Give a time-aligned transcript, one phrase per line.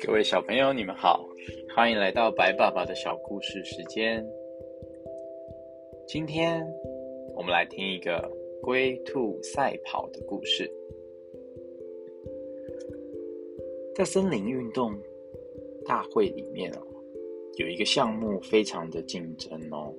[0.00, 1.28] 各位小朋友，你们好，
[1.74, 4.24] 欢迎来到白爸爸的小故事时间。
[6.06, 6.64] 今天
[7.34, 8.30] 我们来听一个
[8.62, 10.70] 龟兔赛跑的故事。
[13.96, 14.96] 在森林运动
[15.84, 16.78] 大会里面哦，
[17.56, 19.92] 有一个项目非常的竞争哦。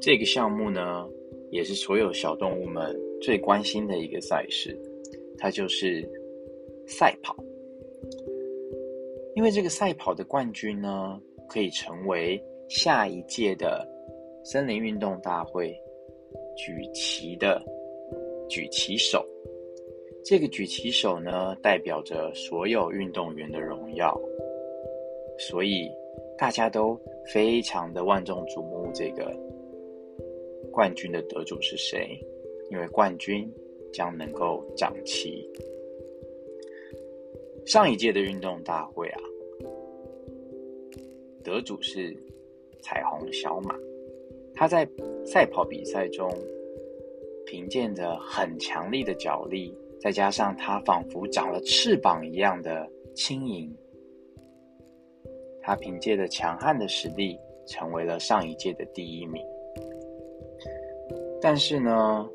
[0.00, 1.08] 这个项目呢，
[1.50, 4.78] 也是所有小动物们最关心的一个赛事，
[5.38, 6.08] 它就是
[6.86, 7.36] 赛跑。
[9.34, 13.86] 因为这个赛跑的冠军呢，可以成为下一届的
[14.44, 15.74] 森林运动大会
[16.56, 17.62] 举旗的
[18.48, 19.26] 举旗手。
[20.24, 24.18] 这个举旗手呢，代表着所有运动员的荣耀，
[25.38, 25.90] 所以
[26.36, 29.32] 大家都非常的万众瞩目这个
[30.76, 32.22] 冠军的得主是谁，
[32.70, 33.50] 因为冠军
[33.94, 35.42] 将能够掌旗。
[37.64, 39.20] 上一届的运动大会啊，
[41.42, 42.14] 得主是
[42.82, 43.74] 彩虹小马。
[44.54, 44.86] 他在
[45.24, 46.30] 赛跑比赛中，
[47.46, 53.74] 凭借着很强力的脚力，再加上他仿佛长了翅膀一样的轻盈，
[55.62, 57.34] 他凭借着强悍的实力，
[57.66, 59.42] 成为了上一届的第一名。
[61.48, 62.28] 但是呢，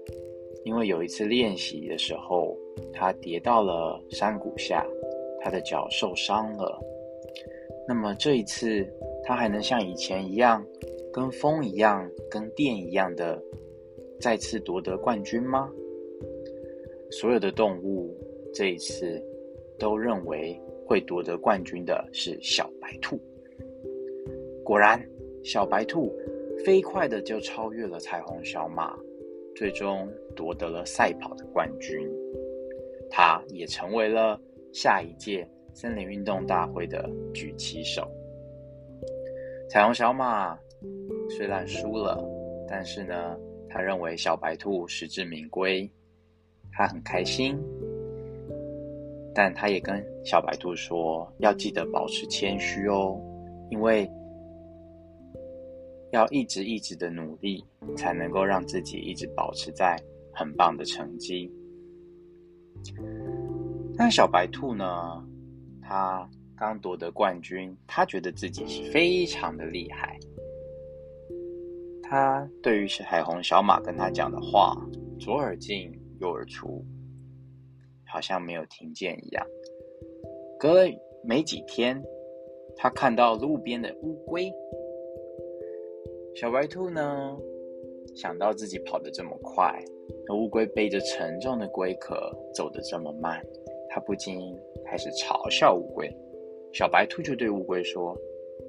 [0.63, 2.57] 因为有一次练习的时候，
[2.93, 4.87] 他跌到了山谷下。
[5.41, 6.79] 他的脚受伤了，
[7.85, 8.87] 那么这一次
[9.25, 10.65] 他还能像以前一样，
[11.11, 13.37] 跟风一样，跟电一样的
[14.17, 15.69] 再次夺得冠军吗？
[17.09, 18.15] 所有的动物
[18.53, 19.21] 这一次
[19.77, 23.19] 都认为会夺得冠军的是小白兔。
[24.63, 25.05] 果然，
[25.43, 26.13] 小白兔
[26.65, 28.97] 飞快的就超越了彩虹小马，
[29.55, 32.09] 最终夺得了赛跑的冠军。
[33.09, 34.39] 他也成为了。
[34.73, 38.09] 下一届森林运动大会的举旗手，
[39.69, 40.57] 彩虹小马
[41.29, 42.25] 虽然输了，
[42.69, 43.37] 但是呢，
[43.67, 45.91] 他认为小白兔实至名归，
[46.71, 47.59] 他很开心。
[49.35, 53.19] 但他也跟小白兔说，要记得保持谦虚哦，
[53.69, 54.09] 因为
[56.11, 57.63] 要一直一直的努力，
[57.95, 59.97] 才能够让自己一直保持在
[60.33, 61.51] 很棒的成绩。
[63.95, 64.85] 那小白兔呢？
[65.81, 70.17] 它刚夺得冠军，它觉得自己是非常的厉害。
[72.01, 74.75] 它对于是海虹小马跟他讲的话，
[75.19, 76.85] 左耳进右耳出，
[78.05, 79.45] 好像没有听见一样。
[80.59, 80.89] 隔了
[81.23, 82.01] 没几天，
[82.75, 84.51] 他看到路边的乌龟。
[86.33, 87.37] 小白兔呢，
[88.15, 89.83] 想到自己跑得这么快，
[90.27, 93.41] 那乌龟背着沉重的龟壳走得这么慢。
[93.89, 94.39] 它不禁
[94.85, 96.09] 开始嘲笑乌龟，
[96.71, 98.17] 小白兔就对乌龟说：“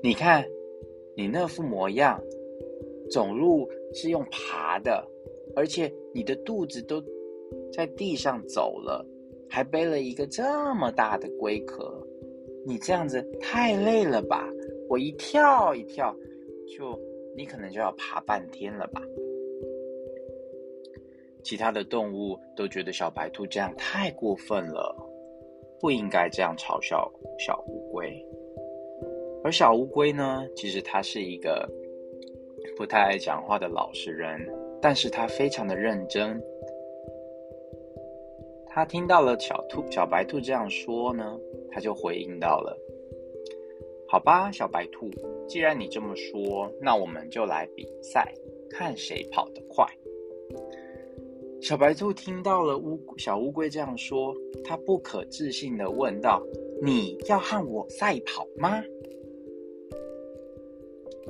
[0.03, 0.45] 你看，
[1.17, 2.21] 你那副模样，
[3.09, 5.07] 走路是用爬的，
[5.55, 7.01] 而且你的肚子都
[7.73, 9.07] 在地上走了，
[9.49, 10.43] 还背了一个这
[10.75, 12.05] 么大的龟壳，
[12.67, 14.51] 你这样子太累了吧？
[14.89, 16.13] 我一跳一跳，
[16.67, 16.99] 就
[17.37, 19.03] 你可能就要爬半天了吧？”
[21.43, 25.09] 其他的动物都觉得小白兔这样太过分了。
[25.81, 28.25] 不应该这样嘲笑小乌龟，
[29.43, 30.47] 而小乌龟呢？
[30.55, 31.69] 其实它是一个
[32.77, 34.41] 不太爱讲话的老实人，
[34.81, 36.41] 但是他非常的认真。
[38.69, 41.37] 他听到了小兔、小白兔这样说呢，
[41.73, 42.79] 他就回应到了
[44.13, 45.11] ：“好吧，小白兔，
[45.49, 48.31] 既然你这么说，那我们就来比赛，
[48.69, 49.87] 看谁跑得快。”
[51.63, 56.43] 小白兔听到了乌小乌龟这样说，它不可置信的问道
[56.85, 58.85] ：“你要和我赛跑吗？”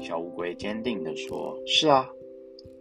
[0.02, 2.10] 小乌龟坚定的说：“是啊，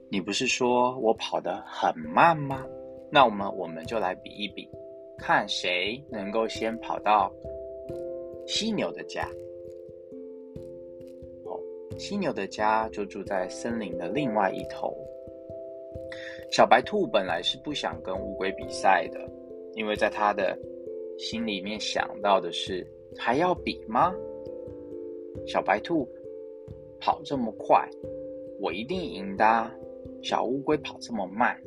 [0.09, 2.65] 你不是说我跑得很慢吗？
[3.11, 4.67] 那我们我们就来比一比，
[5.19, 7.31] 看谁能够先跑到
[8.47, 9.29] 犀牛的家。”
[11.97, 14.95] 犀牛的家就住在森林的另外一头。
[16.51, 19.19] 小白兔本来是不想跟乌龟比赛的，
[19.73, 20.57] 因为在他的
[21.17, 22.85] 心里面想到的是
[23.17, 24.13] 还要比吗？
[25.47, 26.07] 小白兔
[26.99, 27.87] 跑这么快，
[28.59, 29.71] 我一定赢的。
[30.21, 31.57] 小乌龟跑这么慢，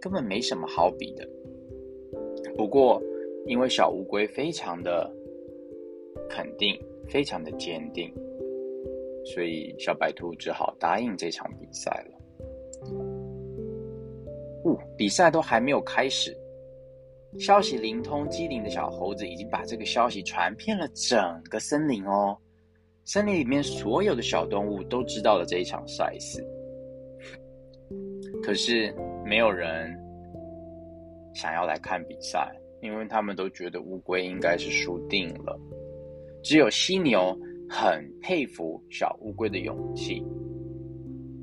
[0.00, 1.28] 根本没什么好比的。
[2.56, 3.02] 不过，
[3.46, 5.10] 因为小乌龟非常的
[6.28, 6.78] 肯定，
[7.08, 8.12] 非常的坚定，
[9.24, 12.18] 所以小白兔只好答应这场比赛了。
[14.64, 16.36] 呜，比赛都还没有开始，
[17.38, 22.36] 消息灵通，机灵的小猴子已经把这个消息传遍了整个森林哦。
[23.04, 26.44] 森林里面所有的小动物都知道了这一场赛事，
[28.42, 28.94] 可是
[29.24, 29.96] 没有人
[31.32, 35.58] 想要来看比赛，因为他们都觉得乌龟应该是输定了。
[36.42, 37.34] 只有犀牛
[37.68, 40.24] 很佩服小乌龟的勇气。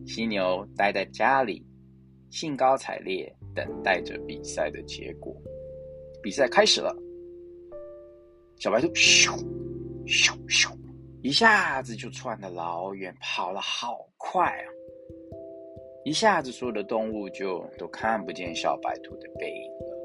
[0.05, 1.65] 犀牛待在家里，
[2.29, 5.35] 兴高采烈等待着比赛的结果。
[6.21, 6.95] 比赛开始了，
[8.57, 9.37] 小白兔咻
[10.05, 10.71] 咻咻。
[11.21, 14.67] 一下子就窜得老远，跑了好快啊！
[16.03, 19.95] 一下子，所有的动物就都看不见小白兔的背影了。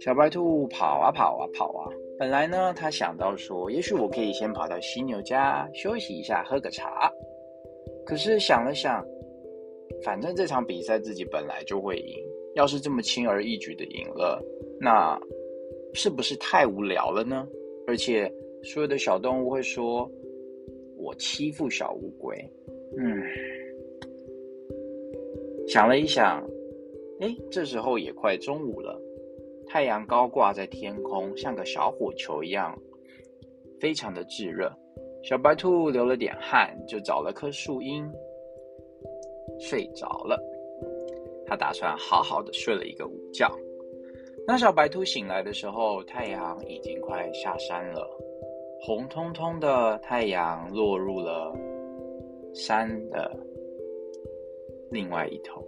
[0.00, 7.10] 小白兔跑啊跑啊跑啊，本来呢，他想到说，也许我可以先跑到犀牛家休息一下，喝个茶。
[8.04, 9.04] 可是想了想，
[10.02, 12.16] 反正这场比赛自己本来就会赢，
[12.54, 14.42] 要是这么轻而易举的赢了，
[14.80, 15.18] 那
[15.94, 17.46] 是不是太无聊了呢？
[17.86, 18.32] 而且。
[18.64, 20.10] 所有的小动物会说
[20.98, 22.36] ：“我欺负小乌龟。”
[22.98, 23.22] 嗯，
[25.68, 26.44] 想了一想，
[27.20, 29.00] 哎，这时候也快中午了，
[29.68, 32.76] 太阳高挂在天空，像个小火球一样，
[33.78, 34.72] 非常的炙热。
[35.22, 38.08] 小白兔流了点汗，就找了棵树荫
[39.58, 40.42] 睡着了。
[41.46, 43.50] 他打算好好的睡了一个午觉。
[44.46, 48.08] 当小白兔醒来的时候，太阳已经快下山了。
[48.80, 51.52] 红彤彤的太阳落入了
[52.54, 53.36] 山的
[54.90, 55.66] 另外一头，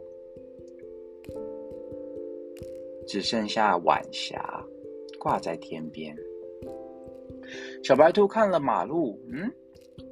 [3.10, 4.64] 只剩下晚霞
[5.18, 6.16] 挂在天边。
[7.82, 9.50] 小白兔看了马路，嗯，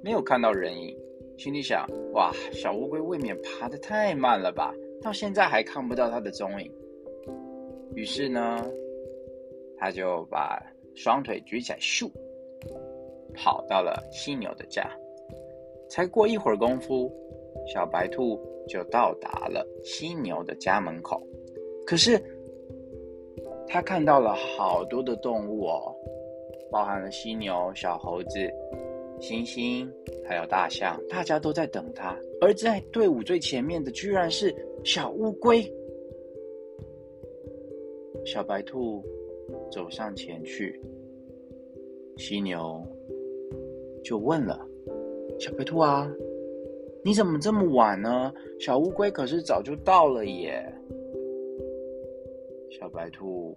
[0.03, 0.99] 没有看到人影，
[1.37, 4.75] 心里想：哇，小乌龟未免爬得太慢了吧？
[5.01, 6.69] 到现在还看不到它的踪影。
[7.95, 8.69] 于是呢，
[9.77, 10.61] 它就把
[10.97, 12.11] 双腿举起来，咻！
[13.33, 14.91] 跑到了犀牛的家，
[15.89, 17.09] 才过一会儿功夫，
[17.73, 21.25] 小白兔就到达了犀牛的家门口。
[21.87, 22.21] 可是，
[23.69, 25.95] 他看到了好多的动物哦，
[26.71, 28.39] 包含了犀牛、小猴子、
[29.21, 29.89] 猩猩，
[30.27, 32.19] 还有大象，大家都在等他。
[32.41, 34.55] 而在队伍最前面的，居然是
[34.85, 35.63] 小乌龟。
[38.25, 39.05] 小白兔
[39.71, 40.81] 走上前去，
[42.17, 42.83] 犀牛。
[44.05, 44.67] 就问了
[45.39, 46.11] 小白兔啊，
[47.05, 48.33] 你怎么这么晚呢？
[48.59, 50.65] 小乌龟可是早就到了耶。
[52.71, 53.57] 小白兔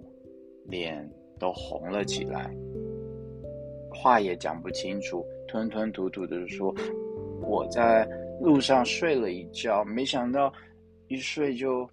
[0.66, 2.50] 脸都红了起来，
[3.94, 6.74] 话也讲不清楚，吞吞吐吐的说
[7.44, 8.08] ：“我在
[8.40, 10.52] 路上睡了一觉，没想到
[11.08, 11.88] 一睡就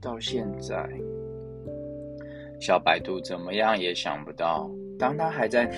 [0.00, 0.88] 到现在。”
[2.60, 5.70] 小白兔怎么样也想不到，当他还在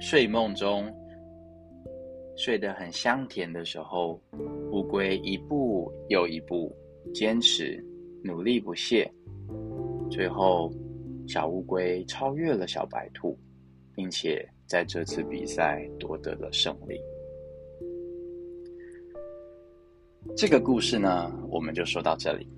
[0.00, 0.84] 睡梦中。
[2.36, 4.20] 睡得很香甜的时候，
[4.72, 6.74] 乌龟一步又一步
[7.14, 7.80] 坚持
[8.24, 9.08] 努力不懈，
[10.14, 10.70] 最后
[11.26, 13.36] 小乌龟超越了小白兔，
[13.96, 17.00] 并且在这次比赛夺得了胜利。
[20.36, 22.48] 这个故事呢，我们就说到这里。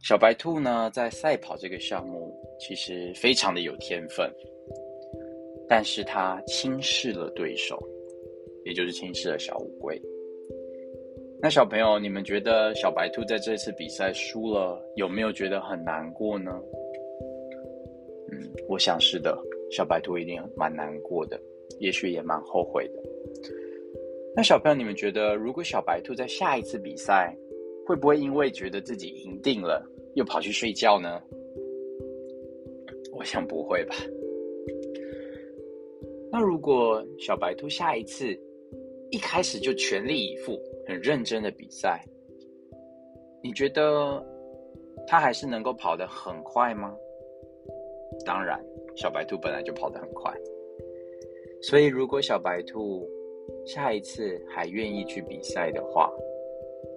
[0.00, 4.28] 小白兔呢，在赛跑这个项目其实非常的有天分。
[5.68, 7.78] 但是他轻视了对手，
[8.64, 10.02] 也就是轻视了小乌龟。
[11.40, 16.50] 那小朋友，你们觉得小白兔在这次比赛输了，有没有觉得很难过呢？
[18.32, 19.38] 嗯，我想是的，
[19.70, 21.40] 小白兔一定蛮难过的，
[21.78, 23.02] 也许也蛮后悔的。
[24.34, 27.32] 那小朋友，你们觉得，如果小白兔在下一次比赛，
[27.86, 29.80] 会不会因为觉得自己赢定了，
[30.14, 31.22] 又跑去睡觉呢？
[33.12, 33.94] 我想不会吧。
[36.30, 38.38] 那如果小白兔下一次
[39.10, 42.04] 一开始就全力以赴、很认真的比赛，
[43.42, 44.24] 你觉得
[45.06, 46.94] 他还是能够跑得很快吗？
[48.26, 48.62] 当然，
[48.96, 50.34] 小白兔本来就跑得很快，
[51.62, 53.08] 所以如果小白兔
[53.64, 56.12] 下一次还愿意去比赛的话，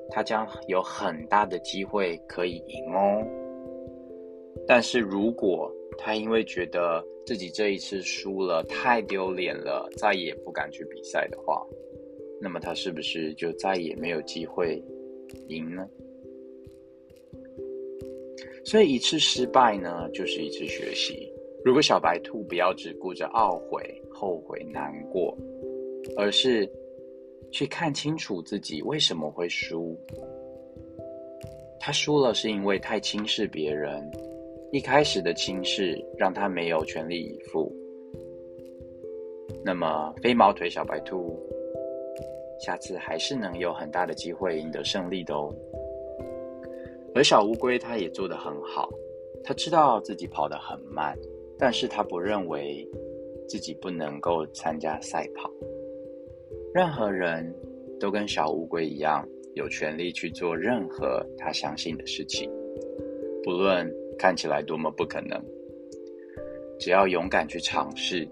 [0.10, 3.26] 他将有很大的机会可以赢哦。
[4.68, 11.66] 但是如果他因为觉得自己这一次输了太丢脸了，再也不敢去比赛的话，
[12.42, 14.84] 那么他是不是就再也没有机会
[15.48, 15.88] 赢呢？
[18.66, 21.32] 所以一次失败呢，就是一次学习。
[21.64, 25.38] 如果小白兔不要只顾着懊悔、后悔、难过，
[26.18, 26.68] 而是
[27.52, 29.96] 去看清楚自己为什么会输。
[31.80, 34.04] 他输了是因为太轻视别人，
[34.72, 37.72] 一开始的轻视让他没有全力以赴。
[39.64, 41.40] 那么飞毛腿小白兔，
[42.64, 45.52] 下次还是能有很大的机会赢得胜利的哦。
[47.16, 48.88] 而小乌龟它也做得很好，
[49.44, 51.18] 它知道自己跑得很慢，
[51.58, 52.88] 但是它不认为
[53.48, 55.52] 自己不能够参加赛跑。
[56.74, 57.54] 任何人
[58.00, 62.50] 都跟小乌龟一样，有权利去做任何他相信的事情，
[63.44, 65.38] 不论看起来多么不可能，
[66.80, 68.26] 只要勇敢去尝试，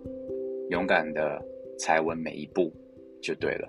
[0.70, 1.44] 勇敢的
[1.78, 2.72] 踩稳每一步，
[3.22, 3.68] 就对了。